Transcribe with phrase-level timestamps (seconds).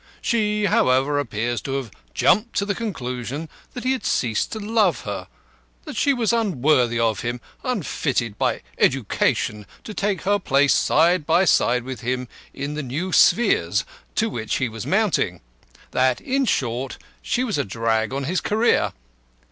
[0.19, 5.01] She, however, appears to have jumped to the conclusion that he had ceased to love
[5.01, 5.27] her,
[5.85, 11.45] that she was unworthy of him, unfitted by education to take her place side by
[11.45, 13.85] side with him in the new spheres
[14.15, 15.39] to which he was mounting
[15.91, 18.93] that, in short, she was a drag on his career.